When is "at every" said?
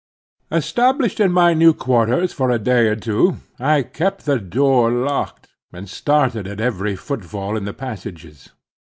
6.47-6.95